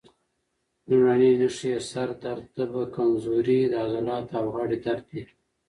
لومړنۍ 0.89 1.31
نښې 1.41 1.69
یې 1.73 1.79
سر 1.89 2.09
درد، 2.23 2.43
تبه، 2.55 2.83
کمزوري، 2.95 3.59
د 3.67 3.73
عضلاتو 3.83 4.33
او 4.39 4.45
غاړې 4.53 4.77
درد 4.85 5.05
دي. 5.11 5.21